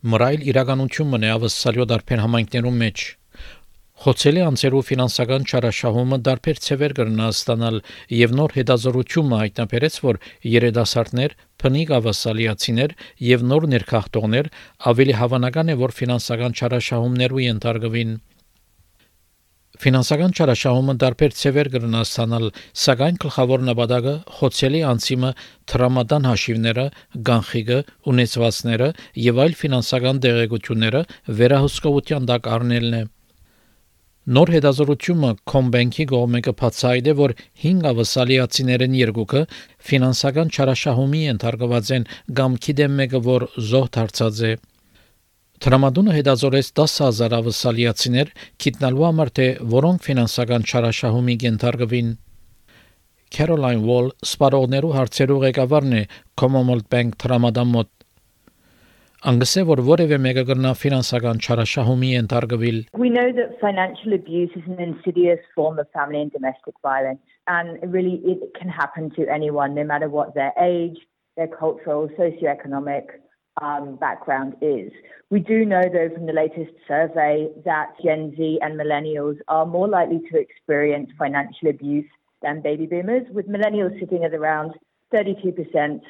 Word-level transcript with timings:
մռայլ 0.00 0.44
իրականություն 0.50 1.10
մնե 1.14 1.32
ավսալյո 1.36 1.88
դարբեր 1.90 2.22
համայնքներում 2.24 2.78
մեջ 2.84 3.08
Խոցելի 4.00 4.40
անցերու 4.40 4.78
ֆինանսական 4.88 5.42
չարաշահումը 5.44 6.18
դարբեր 6.24 6.60
ցևեր 6.66 6.92
կրնա 6.96 7.26
ստանալ 7.34 7.74
եւ 8.16 8.32
նոր 8.38 8.54
հետազորությունը 8.56 9.40
հայտնաբերեց, 9.42 9.98
որ 10.06 10.18
երիտասարդներ, 10.54 11.34
փնիկ 11.60 11.92
ավասալիացիներ 11.98 12.94
եւ 13.28 13.44
նոր 13.50 13.68
ներքախտողներ 13.74 14.50
ավելի 14.88 15.18
հավանական 15.20 15.68
է, 15.68 15.76
որ 15.84 15.94
ֆինանսական 16.00 16.56
չարաշահումներու 16.56 17.44
ենթարկվին։ 17.44 18.16
Ֆինանսական 19.80 20.34
չարաշահումը 20.36 20.94
դարբեր 21.00 21.34
ցևեր 21.40 21.68
կրնա 21.72 22.00
ստանալ, 22.04 22.42
սակայն 22.80 23.20
գլխավոր 23.22 23.62
նպատակը 23.68 24.12
խոցելի 24.38 24.82
անցիմը 24.90 25.30
տրամադան 25.72 26.26
հաշիվները, 26.28 26.84
գանխիգը, 27.30 27.78
ունեցվածները 28.12 28.90
եւ 29.26 29.40
այլ 29.46 29.56
ֆինանսական 29.62 30.20
դեղեցությունները 30.26 31.02
վերահսկողության 31.40 32.28
տակ 32.32 32.50
առնելն 32.60 32.98
է։ 33.00 33.02
Նոր 34.36 34.52
հետազոտությունը 34.52 35.30
Combank-ի 35.50 36.04
կողմէ 36.12 36.40
կբացահայտե, 36.44 37.14
որ 37.24 37.32
5 37.64 37.86
ավասալիացիներեն 37.90 38.98
երկուքը 39.00 39.46
ֆինանսական 39.90 40.52
չարաշահումի 40.52 41.22
ենթարկված 41.24 41.94
են 41.96 42.04
կամ 42.36 42.60
գիտեմ 42.68 43.00
մեկը, 43.00 43.22
որ 43.32 43.48
զոհ 43.70 43.88
դարձած 43.96 44.44
է։ 44.50 44.52
Տրամադունը 45.60 46.12
հետազորեց 46.16 46.68
10000 46.78 47.34
ավասալիացիներ, 47.36 48.28
գիտնալու 48.64 49.02
համար 49.06 49.30
թե 49.36 49.48
որոնք 49.74 50.06
ֆինանսական 50.06 50.62
չարաշահումի 50.64 51.34
ենթարկվին։ 51.42 52.08
Caroline 53.36 53.84
Wall 53.84 54.08
սպառողներու 54.24 54.94
հարցերու 54.96 55.36
ղեկավարն 55.44 55.92
է 55.98 56.02
Commonwealth 56.40 56.88
Bank 56.94 57.20
տրամադան 57.20 57.70
մոտ 57.76 57.90
Անգսե 59.30 59.66
որ 59.68 59.84
որևէ 59.84 60.18
մեկը 60.24 60.46
կրնա 60.48 60.72
ֆինանսական 60.80 61.44
չարաշահումի 61.44 62.10
ենթարկվել 62.16 62.78
We 63.04 63.12
know 63.12 63.28
that 63.38 63.60
financial 63.60 64.16
abuse 64.16 64.56
is 64.56 64.64
an 64.64 64.80
insidious 64.80 65.44
form 65.54 65.78
of 65.78 65.92
family 65.92 66.24
and 66.24 66.32
domestic 66.32 66.74
violence 66.80 67.20
and 67.46 67.84
really 67.92 68.16
it 68.24 68.48
can 68.56 68.72
happen 68.72 69.12
to 69.20 69.28
anyone 69.28 69.76
no 69.76 69.84
matter 69.84 70.08
what 70.08 70.32
their 70.32 70.54
age, 70.56 70.96
their 71.36 71.52
cultural, 71.52 72.08
socioeconomic 72.16 73.20
um, 73.60 73.96
background 73.96 74.56
is. 74.60 74.92
We 75.30 75.40
do 75.40 75.64
know, 75.64 75.82
though, 75.82 76.10
from 76.12 76.26
the 76.26 76.32
latest 76.32 76.72
survey 76.88 77.48
that 77.64 77.94
Gen 78.02 78.34
Z 78.36 78.58
and 78.62 78.78
millennials 78.78 79.38
are 79.48 79.66
more 79.66 79.88
likely 79.88 80.20
to 80.32 80.38
experience 80.38 81.10
financial 81.18 81.68
abuse 81.68 82.08
than 82.42 82.62
baby 82.62 82.86
boomers, 82.86 83.26
with 83.30 83.48
millennials 83.48 83.98
sitting 84.00 84.24
at 84.24 84.34
around 84.34 84.72
32% 85.12 86.00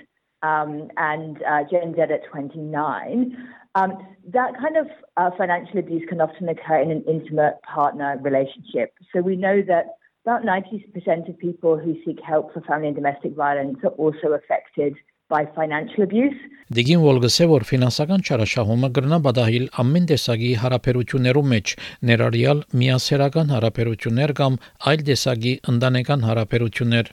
um, 0.42 0.88
and 0.96 1.42
uh, 1.42 1.64
Gen 1.70 1.94
Z 1.94 2.00
at 2.00 2.24
29. 2.30 3.36
Um, 3.74 3.92
that 4.32 4.52
kind 4.58 4.76
of 4.76 4.86
uh, 5.16 5.30
financial 5.36 5.78
abuse 5.78 6.02
can 6.08 6.20
often 6.20 6.48
occur 6.48 6.80
in 6.80 6.90
an 6.90 7.04
intimate 7.06 7.60
partner 7.62 8.18
relationship. 8.20 8.94
So 9.12 9.20
we 9.20 9.36
know 9.36 9.62
that 9.62 9.96
about 10.24 10.42
90% 10.42 11.28
of 11.28 11.38
people 11.38 11.78
who 11.78 11.96
seek 12.04 12.20
help 12.20 12.52
for 12.52 12.60
family 12.62 12.88
and 12.88 12.96
domestic 12.96 13.34
violence 13.34 13.78
are 13.84 13.90
also 13.90 14.32
affected 14.32 14.96
by 15.32 15.42
financial 15.58 16.02
abuse. 16.08 16.38
Դիգին 16.70 17.00
Վոլգսը 17.02 17.46
որ 17.50 17.64
ֆինանսական 17.66 18.20
չարաշահումը 18.26 18.90
կրնա 18.96 19.16
բադահիլ 19.26 19.64
ամեն 19.82 20.04
տեսակի 20.10 20.50
հարաբերություններու 20.64 21.46
մեջ, 21.52 21.72
ներառյալ 22.10 22.60
միասերական 22.82 23.54
հարաբերություններ 23.54 24.34
կամ 24.42 24.58
այլ 24.92 25.02
տեսակի 25.08 25.54
ընտանեկան 25.72 26.28
հարաբերություններ 26.30 27.10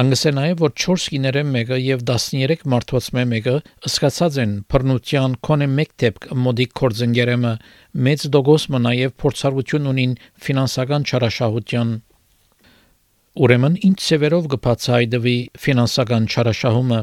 Անգսե 0.00 0.30
նաև 0.32 0.60
որ 0.64 0.70
4 0.82 1.02
գիներեն 1.12 1.48
մեկը 1.54 1.76
եւ 1.84 2.04
13 2.10 2.62
մարդոց 2.72 3.08
մեկը 3.32 3.52
ըսկացած 3.88 4.38
են 4.44 4.54
բռնության 4.72 5.34
կոնե 5.48 5.66
մեկ 5.72 5.90
դեպք 6.02 6.28
մոդիկ 6.44 6.72
կորձընկերեմը 6.80 7.52
մեծ 8.06 8.24
դոգոսմը 8.36 8.80
նաև 8.86 9.12
փորձառություն 9.24 9.90
ունին 9.92 10.14
ֆինանսական 10.46 11.04
չարաշահության 11.12 11.92
Ուրեմն 13.37 13.75
ինչ 13.85 13.97
սևերով 14.01 14.45
կբացահայտվի 14.55 15.37
ֆինանսական 15.63 16.23
չարաշահումը 16.25 17.01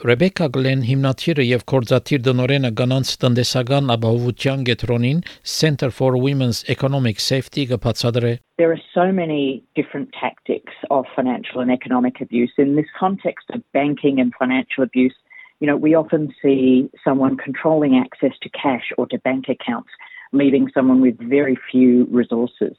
Ռեբեկա 0.00 0.46
Գլեն 0.52 0.82
հիմնադիրը 0.88 1.44
եւ 1.44 1.62
կորզաթիր 1.70 2.20
դնորենը 2.26 2.70
կանանց 2.80 3.12
տնտեսական 3.22 3.92
ապահովության 3.94 4.62
գետրոնին 4.68 5.18
Center 5.54 5.90
for 5.96 6.16
Women's 6.16 6.60
Economic 6.74 7.20
Safety 7.24 7.66
կբացատրե 7.72 8.32
There 8.60 8.72
are 8.72 8.82
so 8.94 9.12
many 9.12 9.62
different 9.74 10.08
tactics 10.18 10.72
of 10.90 11.04
financial 11.16 11.60
and 11.60 11.70
economic 11.70 12.20
abuse 12.20 12.52
in 12.56 12.76
this 12.76 12.90
context 12.98 13.48
of 13.52 13.60
banking 13.72 14.20
and 14.20 14.32
financial 14.38 14.84
abuse 14.84 15.16
you 15.60 15.66
know 15.66 15.76
we 15.76 15.94
often 15.94 16.32
see 16.42 16.88
someone 17.04 17.36
controlling 17.36 17.96
access 17.96 18.32
to 18.42 18.48
cash 18.50 18.92
or 18.98 19.06
to 19.06 19.18
bank 19.18 19.48
accounts 19.48 19.90
leaving 20.32 20.68
someone 20.74 21.00
with 21.00 21.16
very 21.18 21.56
few 21.70 22.06
resources 22.10 22.76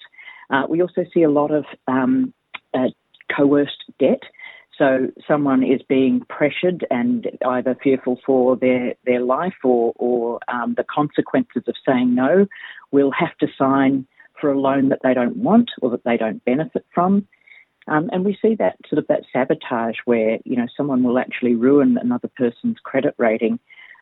uh, 0.50 0.64
we 0.70 0.82
also 0.82 1.06
see 1.14 1.24
a 1.24 1.30
lot 1.30 1.52
of 1.52 1.66
um, 1.88 2.34
uh, 2.77 2.89
coerced 3.35 3.85
debt 3.99 4.23
so 4.79 5.09
someone 5.27 5.63
is 5.63 5.81
being 5.89 6.21
pressured 6.29 6.87
and 6.91 7.27
either 7.47 7.77
fearful 7.83 8.21
for 8.27 8.57
their, 8.57 8.95
their 9.05 9.21
life 9.21 9.55
or, 9.65 9.95
or 9.97 10.39
um, 10.49 10.75
the 10.77 10.85
consequences 10.85 11.63
of 11.67 11.75
saying 11.87 12.15
no 12.15 12.47
will 12.91 13.11
have 13.11 13.37
to 13.39 13.49
sign 13.57 14.07
for 14.39 14.51
a 14.53 14.61
loan 14.61 14.91
that 14.91 15.01
they 15.03 15.15
don't 15.15 15.37
want 15.37 15.71
or 15.81 15.91
that 15.91 16.05
they 16.05 16.19
don't 16.19 16.45
benefit 16.45 16.85
from. 16.95 17.27
Um, 17.89 18.11
and 18.13 18.25
we 18.25 18.37
see 18.43 18.55
that 18.57 18.77
sort 18.89 18.99
of 18.99 19.07
that 19.07 19.23
sabotage 19.33 19.97
where, 20.05 20.39
you 20.45 20.57
know, 20.57 20.67
someone 20.77 21.03
will 21.03 21.19
actually 21.19 21.55
ruin 21.55 21.97
another 21.97 22.29
person's 22.37 22.79
credit 22.83 23.15
rating 23.17 23.59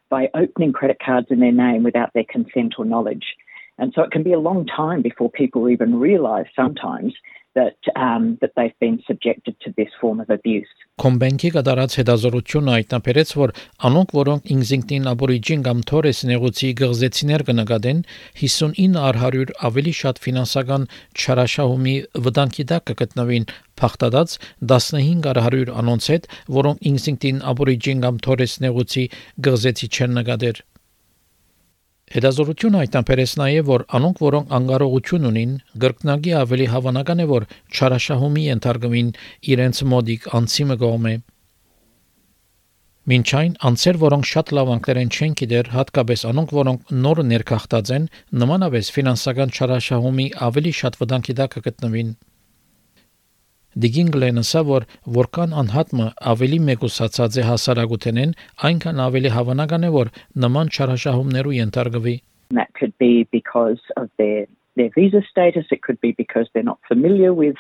by 0.09 0.29
opening 0.35 0.73
credit 0.73 0.99
cards 1.05 1.29
in 1.31 1.39
their 1.39 1.53
name 1.53 1.83
without 1.85 2.13
their 2.15 2.25
consent 2.29 2.75
or 2.79 2.85
knowledge. 2.85 3.37
And 3.79 3.93
so 3.95 4.03
it 4.03 4.11
can 4.11 4.23
be 4.23 4.33
a 4.33 4.39
long 4.39 4.67
time 4.67 5.03
before 5.03 5.31
people 5.31 5.69
even 5.69 6.01
realize 6.01 6.47
sometimes 6.57 7.15
that 7.55 7.77
um, 7.97 8.39
that 8.41 8.53
they've 8.57 8.79
been 8.81 8.99
subjected 9.07 9.55
to 9.61 9.73
this 9.77 9.93
form 10.01 10.21
of 10.21 10.31
abuse. 10.31 10.71
Կոմբենքի 11.03 11.51
կատարած 11.57 11.97
հետազորությունը 11.99 12.75
հայտնաբերեց, 12.75 13.31
որ 13.41 13.53
անոնք, 13.89 14.13
որոնք 14.19 14.51
ինքնին 14.55 15.09
աբորիջին 15.13 15.65
կամ 15.67 15.81
թորես 15.91 16.21
նեղուցի 16.31 16.69
գղզեցիներ 16.81 17.45
կնկատեն, 17.49 18.03
59 18.43 19.01
առ 19.09 19.19
100 19.25 19.57
ավելի 19.71 19.95
շատ 20.01 20.23
ֆինանսական 20.27 20.87
չարաշահումի 21.19 21.97
վտանգի 22.27 22.69
տակ 22.75 22.87
կգտնվին 22.93 23.49
փախտած 23.83 24.37
15 24.75 25.27
առ 25.33 25.43
100 25.49 25.75
անոնց 25.83 26.13
հետ, 26.15 26.31
որոնք 26.61 26.87
ինքնին 26.95 27.43
աբորիջին 27.55 28.07
կամ 28.07 28.23
թորես 28.29 28.55
նեղուցի 28.67 29.05
գղզեցի 29.49 29.91
չեն 29.95 30.17
նկատեր։ 30.21 30.63
Հետազորությունը 32.13 32.81
հայտնաբերեց 32.83 33.31
նաև, 33.41 33.69
որ 33.69 33.83
անոնք, 33.99 34.19
որոնք 34.25 34.51
անկարողություն 34.59 35.29
ունին, 35.31 35.53
գրկնագի 35.85 36.35
ավելի 36.41 36.67
հավանական 36.73 37.23
է, 37.25 37.27
որ 37.31 37.47
չարաշահումի 37.73 38.43
ենթարկվին 38.45 39.09
իրենց 39.55 39.81
մոդիկ 39.93 40.29
անցիմը 40.39 40.77
կողմէ։ 40.85 41.15
Մինչ 43.05 43.27
այն 43.41 43.57
անձեր, 43.69 43.97
որոնք 44.05 44.29
շատ 44.29 44.53
լավ 44.57 44.71
անգլերեն 44.75 45.11
չեն 45.15 45.33
գիտեր, 45.41 45.73
հատկապես 45.75 46.23
անոնք, 46.29 46.55
որոնք 46.61 46.95
նոր 47.05 47.19
ներքախտած 47.33 47.91
են, 47.97 48.07
նմանապես 48.45 48.93
ֆինանսական 48.95 49.57
չարաշահումի 49.59 50.29
ավելի 50.49 50.73
շատ 50.81 50.97
վտանգի 51.01 51.37
տակ 51.41 51.59
կգտնվին։ 51.59 52.15
Դիգինգլենսը 53.80 54.62
որ 54.68 54.86
որքան 55.16 55.52
անհատը 55.62 56.08
ավելի 56.32 56.60
մեկուսացած 56.70 57.38
է 57.40 57.44
հասարակութենեն, 57.50 58.32
այնքան 58.70 59.02
ավելի 59.06 59.32
հավանական 59.36 59.86
է 59.88 59.92
որ 59.94 60.12
նման 60.46 60.72
չարաշահումներու 60.74 61.56
ենթարկվի։ 61.60 62.16
That 62.58 62.74
could 62.74 62.98
be 62.98 63.28
because 63.32 63.82
of 63.96 64.10
their 64.18 64.48
their 64.76 64.90
visa 64.96 65.22
status, 65.30 65.66
it 65.72 65.84
could 65.84 66.00
be 66.02 66.14
because 66.18 66.48
they're 66.54 66.64
not 66.64 66.80
familiar 66.88 67.34
with 67.34 67.58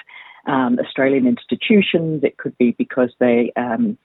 um, 0.48 0.80
Australian 0.80 1.28
institutions, 1.28 2.24
it 2.24 2.38
could 2.38 2.58
be 2.58 2.72
because 2.78 3.12
they 3.20 3.52
um, 3.56 3.98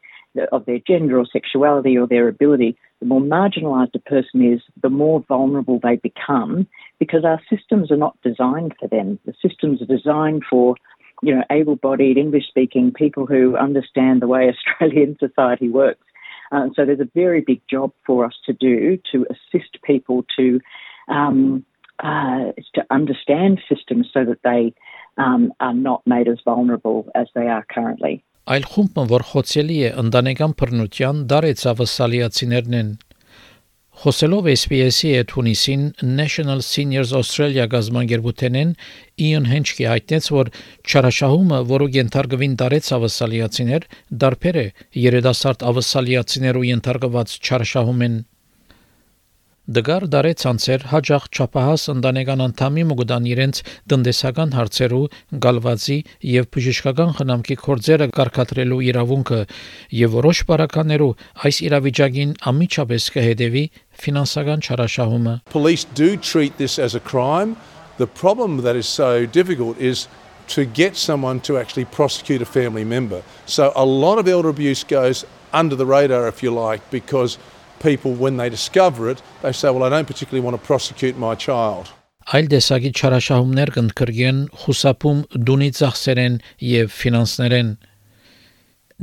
of 0.52 0.66
their 0.66 0.80
gender 0.80 1.18
or 1.18 1.26
sexuality 1.26 1.96
or 1.96 2.06
their 2.06 2.28
ability, 2.28 2.76
the 3.00 3.06
more 3.06 3.20
marginalised 3.20 3.94
a 3.94 3.98
person 4.00 4.52
is, 4.52 4.60
the 4.82 4.90
more 4.90 5.24
vulnerable 5.28 5.78
they 5.82 5.96
become 5.96 6.66
because 6.98 7.24
our 7.24 7.40
systems 7.48 7.90
are 7.90 7.96
not 7.96 8.16
designed 8.22 8.74
for 8.80 8.88
them. 8.88 9.18
The 9.26 9.34
systems 9.40 9.80
are 9.80 9.86
designed 9.86 10.42
for 10.48 10.74
you 11.22 11.34
know, 11.34 11.42
able-bodied, 11.50 12.18
English-speaking 12.18 12.92
people 12.92 13.26
who 13.26 13.56
understand 13.56 14.20
the 14.20 14.26
way 14.26 14.52
Australian 14.54 15.16
society 15.18 15.68
works. 15.68 16.04
Uh, 16.52 16.68
so 16.74 16.84
there's 16.84 17.00
a 17.00 17.10
very 17.14 17.40
big 17.40 17.60
job 17.68 17.92
for 18.06 18.24
us 18.24 18.34
to 18.46 18.52
do 18.52 18.98
to 19.10 19.26
assist 19.30 19.78
people 19.82 20.24
to 20.36 20.60
um, 21.08 21.64
uh, 22.00 22.52
to 22.74 22.84
understand 22.90 23.60
systems 23.68 24.08
so 24.12 24.24
that 24.24 24.40
they 24.44 24.74
um, 25.16 25.52
are 25.60 25.74
not 25.74 26.02
made 26.06 26.28
as 26.28 26.38
vulnerable 26.44 27.08
as 27.14 27.28
they 27.34 27.46
are 27.48 27.64
currently. 27.74 28.22
Այլ 28.44 28.64
խումբը, 28.68 29.02
որ 29.08 29.22
խոցելի 29.30 29.76
է 29.88 29.90
ընտանեկան 30.02 30.54
բռնության, 30.60 31.20
դարեցավը 31.30 31.84
սալիացիներն 31.88 32.74
են 32.76 32.90
Խոսելով 33.99 34.45
SPS-ի 34.47 35.09
հետ 35.11 35.31
հունիսին 35.35 35.81
National 36.19 36.61
Seniors 36.63 37.09
Australia 37.17 37.65
գազագերբութենեն 37.73 38.69
Իոն 39.25 39.49
Հենչկի 39.51 39.87
հայտնեց, 39.91 40.29
որ 40.31 40.51
չարաշահումը, 40.87 41.59
որը 41.73 41.87
ենթարկվին 41.97 42.55
դարեց 42.61 42.91
ավասալիացիներ, 42.95 43.89
դարբեր 44.23 44.59
է 44.63 44.65
երիտասարդ 45.03 45.67
ավասալիացիներու 45.73 46.65
ենթարկված 46.69 47.35
չարաշահումեն 47.43 48.15
Դգար 49.69 50.03
դարեց 50.09 50.43
անցեր 50.49 50.83
հաջող 50.89 51.25
չափահաս 51.29 51.83
ընտանեկան 51.91 52.39
անդամի 52.41 52.83
մոգդան 52.89 53.25
իրենց 53.29 53.57
տնտեսական 53.91 54.53
հարցերու 54.57 55.01
գալվածի 55.45 55.97
եւ 56.25 56.47
բժշկական 56.55 57.11
խնամքի 57.19 57.57
կորձերը 57.61 58.07
կարգադրելու 58.17 58.79
իրավունքը 58.89 59.41
եւ 59.99 60.15
որոշ 60.17 60.41
բարականերու 60.49 61.11
այս 61.45 61.59
իրավիճակին 61.69 62.31
ամիջապես 62.49 63.09
կհետևի 63.13 63.63
ֆինանսական 64.05 64.65
չարաշահումը 64.65 65.35
Police 65.53 65.85
do 65.93 66.09
treat 66.17 66.57
this 66.57 66.79
as 66.81 66.97
a 66.97 67.03
crime 67.11 67.53
the 68.01 68.09
problem 68.09 68.63
that 68.65 68.73
is 68.73 68.89
so 68.89 69.27
difficult 69.27 69.77
is 69.77 70.07
to 70.57 70.65
get 70.65 70.97
someone 70.97 71.39
to 71.41 71.59
actually 71.61 71.85
prosecute 71.85 72.41
a 72.41 72.45
family 72.45 72.83
member. 72.83 73.21
So 73.45 73.71
a 73.75 73.85
lot 73.85 74.17
of 74.17 74.27
elder 74.27 74.49
abuse 74.49 74.83
goes 74.83 75.25
under 75.53 75.75
the 75.75 75.85
radar, 75.85 76.27
if 76.27 76.41
you 76.41 76.49
like, 76.49 76.81
because 76.89 77.37
people, 77.79 78.13
when 78.13 78.37
they 78.37 78.49
discover 78.49 79.09
it, 79.09 79.21
they 79.41 79.51
say, 79.51 79.69
well, 79.69 79.83
I 79.83 79.89
don't 79.89 80.07
particularly 80.07 80.43
want 80.45 80.59
to 80.59 80.65
prosecute 80.65 81.17
my 81.17 81.35
child. 81.35 81.93
Այլ 82.29 82.47
տեսակի 82.51 82.89
չարաշահումներ 82.93 83.69
կընդգրկեն 83.73 84.41
խուսափում 84.61 85.21
դունի 85.49 85.69
ծախսերեն 85.79 86.35
եւ 86.61 86.91
ֆինանսներեն։ 86.93 87.71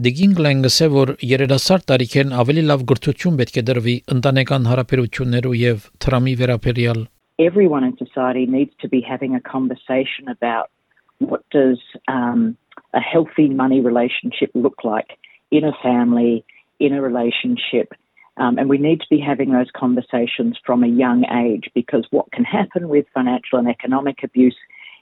Դիգին 0.07 0.37
գլենգսը 0.39 0.89
որ 0.93 1.13
երիտասարդ 1.33 1.87
տարիքեն 1.91 2.35
ավելի 2.43 2.65
լավ 2.69 2.85
գրթություն 2.93 3.41
պետք 3.41 3.59
է 3.59 3.65
դրվի 3.71 3.97
ընտանեկան 4.15 4.69
հարաբերություններու 4.71 5.55
եւ 5.63 5.91
թրամի 6.05 6.35
վերաբերյալ 6.43 7.03
Everyone 7.39 7.85
in 7.85 7.97
society 7.99 8.47
needs 8.47 8.73
to 8.81 8.89
be 8.89 9.03
having 9.03 9.35
a 9.35 9.41
conversation 9.41 10.29
about 10.29 10.71
what 11.19 11.43
does 11.51 11.79
um, 12.09 12.57
a 12.95 13.01
healthy 13.01 13.49
money 13.49 13.81
relationship 13.81 14.51
look 14.55 14.85
like 14.85 15.19
in 15.51 15.65
a 15.65 15.73
family, 15.83 16.45
in 16.81 16.93
a 16.93 17.03
relationship. 17.03 17.93
Um, 18.39 18.59
and 18.59 18.69
we 18.69 18.79
need 18.79 19.01
to 19.01 19.07
be 19.09 19.19
having 19.19 19.53
those 19.53 19.71
conversations 19.75 20.59
from 20.65 20.85
a 20.85 20.89
young 20.89 21.25
age 21.25 21.71
because 21.75 22.07
what 22.11 22.31
can 22.33 22.45
happen 22.45 22.89
with 22.89 23.07
financial 23.15 23.59
and 23.59 23.69
economic 23.69 24.23
abuse 24.23 24.57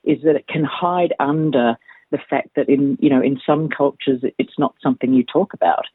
is 0.05 0.23
that 0.23 0.37
it 0.37 0.47
can 0.47 0.65
hide 0.65 1.15
under 1.19 1.77
the 2.11 2.19
fact 2.31 2.51
that 2.55 2.69
in 2.69 2.97
you 3.01 3.11
know 3.11 3.21
in 3.21 3.41
some 3.45 3.69
cultures 3.69 4.21
it's 4.39 4.59
not 4.59 4.75
something 4.81 5.13
you 5.13 5.25
talk 5.25 5.53
about, 5.53 5.87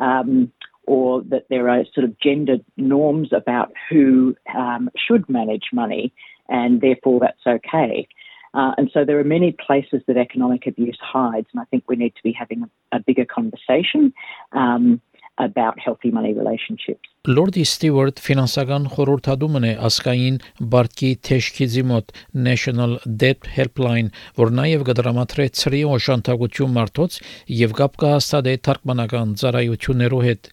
um, 0.00 0.50
or 0.86 1.22
that 1.22 1.46
there 1.50 1.68
are 1.68 1.84
sort 1.92 2.04
of 2.04 2.18
gender 2.18 2.56
norms 2.78 3.32
about 3.32 3.72
who 3.90 4.34
um, 4.56 4.88
should 4.96 5.28
manage 5.28 5.66
money, 5.72 6.12
and 6.48 6.80
therefore 6.80 7.20
that's 7.20 7.46
okay. 7.46 8.08
Uh, 8.54 8.72
and 8.78 8.90
so 8.94 9.04
there 9.04 9.18
are 9.18 9.24
many 9.24 9.52
places 9.52 10.00
that 10.06 10.16
economic 10.16 10.66
abuse 10.66 10.98
hides, 11.02 11.46
and 11.52 11.60
I 11.60 11.64
think 11.66 11.84
we 11.86 11.96
need 11.96 12.14
to 12.16 12.22
be 12.22 12.32
having 12.32 12.62
a, 12.62 12.96
a 12.96 13.00
bigger 13.00 13.26
conversation 13.26 14.14
um, 14.52 15.02
about 15.38 15.78
healthy 15.78 16.10
money 16.10 16.32
relationships. 16.34 17.06
Լորդի 17.28 17.64
Ստիվարտ 17.68 18.20
ֆինանսական 18.24 18.84
խորհրդադումն 18.94 19.66
է 19.68 19.72
ասկային 19.88 20.36
բարգի 20.72 21.10
թեշքիզի 21.28 21.82
մոտ 21.90 22.14
National 22.46 22.94
Debt 23.22 23.50
Helpline, 23.56 24.12
որ 24.40 24.54
նաև 24.58 24.86
կդրամատրե 24.88 25.48
ծրի 25.60 25.82
օժանդակություն 25.96 26.76
մարդոց 26.78 27.18
եւ 27.58 27.74
կապ 27.80 27.98
կհաստատե 28.04 28.54
թարգմանական 28.68 29.34
ծառայություններով 29.42 30.24
հետ 30.28 30.50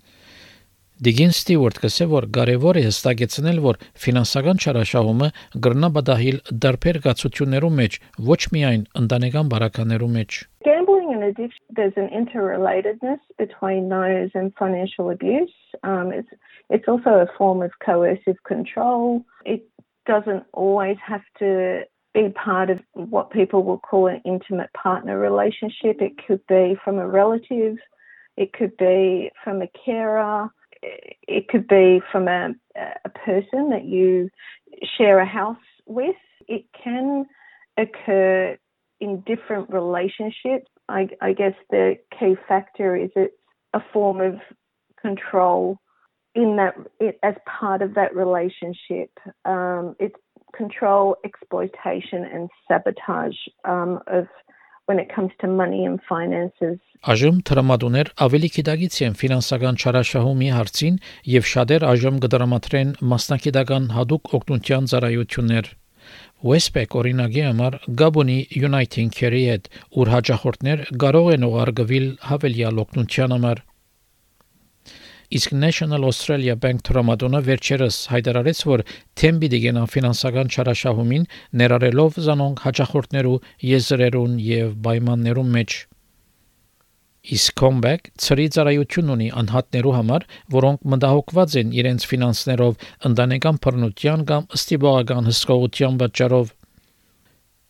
Դիգին 1.03 1.33
Ստիվարտ 1.35 1.79
կսե 1.83 2.05
որ 2.07 2.25
կարևոր 2.35 2.77
է 2.79 2.81
հստակեցնել, 2.85 3.57
որ 3.65 3.77
ֆինանսական 3.99 4.61
չարաշահումը 4.63 5.27
գրնա 5.65 5.89
բադահիլ 5.97 6.37
դարբեր 6.65 6.99
գացություններու 7.03 7.71
մեջ, 7.79 7.97
ոչ 8.29 8.39
միայն 8.55 8.85
ընտանեկան 9.01 9.49
բարականերու 9.51 10.09
մեջ։ 10.15 10.37
Gambling 10.63 11.11
and 11.15 11.27
addiction, 11.27 11.65
there's 11.75 11.99
an 11.99 12.07
interrelatedness 12.15 13.19
between 13.37 13.89
those 13.89 14.31
and 14.39 14.55
financial 14.55 15.11
abuse. 15.11 15.51
Um, 15.83 16.15
it's, 16.15 16.31
it's 16.69 16.87
also 16.87 17.19
a 17.19 17.27
form 17.37 17.61
of 17.61 17.75
coercive 17.83 18.39
control. 18.47 19.25
It 19.43 19.67
doesn't 20.07 20.47
always 20.53 20.95
have 21.05 21.27
to 21.39 21.83
be 22.13 22.29
part 22.29 22.69
of 22.69 22.79
what 22.93 23.31
people 23.31 23.63
will 23.67 23.79
call 23.79 24.07
an 24.07 24.21
intimate 24.23 24.71
partner 24.71 25.19
relationship. 25.19 25.99
It 25.99 26.15
could 26.25 26.39
be 26.47 26.77
from 26.81 26.99
a 26.99 27.07
relative, 27.07 27.75
it 28.37 28.53
could 28.53 28.77
be 28.77 29.29
from 29.43 29.61
a 29.61 29.67
carer, 29.83 30.49
it 31.27 31.47
could 31.47 31.67
be 31.67 32.01
from 32.11 32.27
a, 32.27 32.53
a 33.05 33.09
person 33.09 33.69
that 33.69 33.85
you 33.85 34.29
share 34.97 35.19
a 35.19 35.25
house 35.25 35.57
with. 35.85 36.15
It 36.47 36.65
can 36.83 37.25
occur 37.77 38.57
in 38.99 39.21
different 39.21 39.69
relationships. 39.69 40.69
I, 40.87 41.09
I 41.21 41.33
guess 41.33 41.53
the 41.69 41.97
key 42.17 42.35
factor 42.47 42.95
is 42.95 43.09
it's 43.15 43.33
a 43.73 43.79
form 43.91 44.21
of 44.21 44.35
control 45.01 45.79
in 46.33 46.57
that 46.57 46.75
it, 46.99 47.17
as 47.23 47.35
part 47.45 47.81
of 47.81 47.95
that 47.95 48.15
relationship. 48.15 49.09
Um, 49.45 49.95
it's 49.99 50.15
control, 50.55 51.17
exploitation, 51.25 52.23
and 52.23 52.49
sabotage 52.67 53.37
um, 53.63 53.99
of 54.07 54.27
when 54.87 54.99
it 54.99 55.09
comes 55.15 55.31
to 55.41 55.47
money 55.47 55.85
and 55.85 55.99
finances. 56.09 56.77
Այժմ 57.05 57.39
տրամադուներ 57.47 58.11
ավելի 58.25 58.49
գիտագից 58.55 58.95
են 59.05 59.17
ֆինանսական 59.19 59.75
չարաշահումի 59.81 60.49
հարցին 60.57 60.95
եւ 61.35 61.49
շատեր 61.51 61.85
այժմ 61.91 62.15
կդրամատրեն 62.25 62.93
մասնակիտական 63.13 63.89
հadoop 63.97 64.31
օգնության 64.39 64.89
ծառայություններ։ 64.93 65.69
Westpac 66.45 66.97
օրինակի 66.99 67.43
համար 67.45 67.77
Gaboni 67.99 68.39
Uniting 68.67 69.13
Care-ի 69.17 69.45
հետ 69.51 69.69
ուր 70.01 70.11
հաջախորդներ 70.15 70.83
կարող 71.05 71.29
են 71.35 71.47
ուղարկվել 71.49 72.09
հավելյալ 72.31 72.81
օգնության 72.85 73.35
համար 73.35 73.63
Իսկ 75.33 75.55
National 75.57 76.05
Australia 76.09 76.55
Bank 76.55 76.85
Տրամադոնը 76.85 77.41
վերջերս 77.49 77.97
հայտարարեց, 78.13 78.61
որ 78.69 78.85
թեմբի 79.21 79.49
դիգենա 79.55 79.87
ֆինանսական 79.95 80.53
չարաշահումին 80.53 81.27
ներառելով 81.61 82.21
զանոնք 82.27 82.63
հաջախորդներու 82.67 83.41
եզրերուն 83.73 84.39
եւ 84.51 84.79
պայմաններուն 84.85 85.51
մեջ 85.57 85.77
Իսկ 87.25 87.55
Comback 87.57 88.11
ծրի 88.21 88.43
ծառայություն 88.53 89.07
ունի 89.15 89.27
անհատներու 89.41 89.93
համար, 89.95 90.25
որոնք 90.55 90.83
մտահոգված 90.93 91.55
են 91.61 91.71
իրենց 91.79 92.05
ֆինանսներով 92.11 92.85
ընտանեկան 93.09 93.57
բռնության 93.65 94.25
կամ 94.29 94.45
ըստիբողական 94.59 95.29
հսկողության 95.31 95.97
պատճառով 96.03 96.51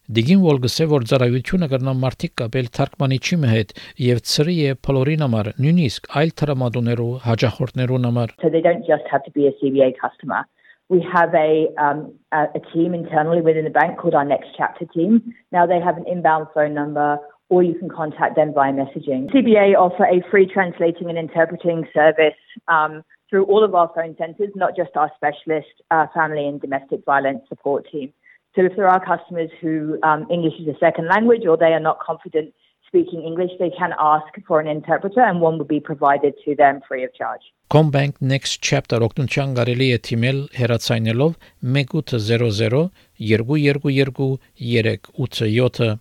Դիգին 0.05 0.41
Վոլգսը 0.43 0.85
որ 0.91 1.03
ծառայությունը 1.09 1.67
կրնա 1.71 1.93
մարդիկ 1.97 2.33
կապել 2.37 2.67
թարգմանիչի 2.77 3.37
հետ 3.51 3.71
եւ 4.05 4.19
ծրի 4.31 4.57
է 4.69 4.73
փլորին 4.85 5.23
համար 5.25 5.47
նույնիսկ 5.65 6.09
այլ 6.19 6.33
տրամադուներու 6.41 7.07
հաջախորդներուն 7.23 8.05
համար 8.09 8.33
So 8.43 8.51
they 8.53 8.61
don't 8.61 8.85
just 8.85 9.07
have 9.09 9.23
to 9.25 9.31
be 9.33 9.47
a 9.49 9.53
CBA 9.57 9.95
customer. 9.97 10.45
We 10.93 11.01
have 11.01 11.33
a, 11.33 11.73
um, 11.81 12.13
a, 12.31 12.45
a 12.53 12.61
team 12.69 12.93
internally 12.93 13.41
within 13.41 13.65
the 13.65 13.73
bank 13.73 13.97
called 13.97 14.13
our 14.13 14.23
Next 14.23 14.53
Chapter 14.55 14.85
team. 14.85 15.33
Now 15.51 15.65
they 15.65 15.79
have 15.81 15.97
an 15.97 16.05
inbound 16.05 16.53
phone 16.53 16.75
number 16.75 17.17
or 17.49 17.63
you 17.63 17.73
can 17.73 17.89
contact 17.89 18.35
them 18.35 18.53
via 18.53 18.73
messaging. 18.73 19.25
CBA 19.33 19.73
offer 19.73 20.05
a 20.05 20.21
free 20.29 20.45
translating 20.45 21.09
and 21.09 21.17
interpreting 21.17 21.87
service 21.95 22.37
um, 22.67 23.01
through 23.31 23.45
all 23.45 23.63
of 23.63 23.73
our 23.73 23.89
phone 23.95 24.13
centres, 24.19 24.53
not 24.53 24.77
just 24.77 24.93
our 24.95 25.09
specialist 25.17 25.81
uh, 25.89 26.05
family 26.13 26.45
and 26.45 26.61
domestic 26.61 27.03
violence 27.05 27.41
support 27.49 27.87
team. 27.91 28.13
So 28.55 28.63
if 28.63 28.75
there 28.77 28.87
are 28.87 29.03
customers 29.03 29.49
who 29.61 29.99
um, 30.03 30.25
English 30.31 30.53
is 30.61 30.67
a 30.67 30.77
second 30.79 31.07
language 31.07 31.45
or 31.45 31.57
they 31.57 31.73
are 31.73 31.79
not 31.79 31.99
confident 31.99 32.53
speaking 32.87 33.21
English, 33.23 33.51
they 33.59 33.69
can 33.69 33.91
ask 33.99 34.31
for 34.47 34.61
an 34.61 34.67
interpreter 34.67 35.19
and 35.19 35.41
one 35.41 35.57
will 35.57 35.65
be 35.65 35.81
provided 35.81 36.33
to 36.45 36.55
them 36.55 36.79
free 36.87 37.03
of 37.03 37.13
charge. 37.13 37.41
Combank 37.69 38.21
Next 38.21 38.61
Chapter 38.61 39.01
օգնության 39.07 39.55
կարելի 39.57 39.87
է 39.95 39.99
թիմել 40.07 40.39
հեռացայնելով 40.55 41.31
1800 41.75 42.81
222 43.19 44.39
387 44.61 45.99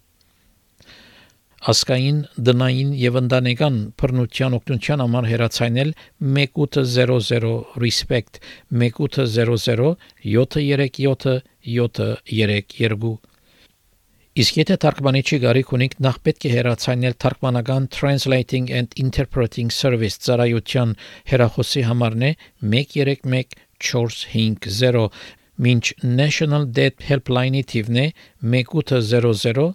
ասկային 1.73 2.19
դնային 2.47 2.91
եւ 3.01 3.15
ընտանեկան 3.23 3.77
բռնության 4.01 4.57
օգնության 4.59 5.03
համար 5.05 5.29
հեռացայնել 5.31 5.91
1800 6.21 7.53
respect 7.85 8.43
1800 8.85 9.97
737 10.29 11.41
732 11.67 13.15
Իսկ 14.35 14.57
եթե 14.59 14.77
թարգմանիչի 14.83 15.37
գարիք 15.45 15.69
ունիք, 15.77 15.93
նախ 16.03 16.17
պետք 16.27 16.45
է 16.49 16.51
հեռացանել 16.57 17.15
թարգմանական 17.23 17.85
Translating 17.95 18.65
and 18.79 18.97
Interpreting 18.99 19.71
Service 19.71 20.19
ծառայության 20.27 20.97
հեռախոսի 21.31 21.85
համարն 21.87 22.25
է 22.29 22.31
131 22.73 23.55
450 23.79 25.07
մինչ 25.67 25.85
National 26.03 26.67
Debt 26.67 27.07
Helpline-ի 27.07 27.63
թիվն 27.71 28.01
է 28.03 28.07
1800 28.43 29.69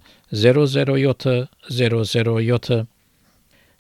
007 0.43 1.47
007 1.79 2.81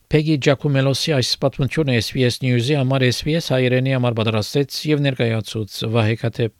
Peggy 0.09 0.39
Giacomelosi 0.41 1.11
այս 1.17 1.33
պատմությունը 1.43 1.99
SPS 1.99 2.39
News-ի 2.45 2.79
համար 2.79 3.09
SPS 3.11 3.51
հայերենի 3.51 3.97
համար 3.97 4.15
պատրաստեց 4.23 4.79
եւ 4.93 5.03
ներկայացուց 5.09 5.75
Վահե 5.91 6.15
Քաթեփ 6.23 6.55